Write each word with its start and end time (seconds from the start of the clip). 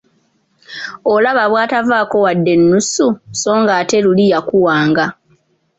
Olaba 1.13 1.43
bw'atavaako 1.51 2.15
wadde 2.25 2.51
ennusu 2.57 3.07
so 3.39 3.51
ng'ate 3.61 3.97
luli 4.05 4.25
yazikuwanga. 4.33 5.05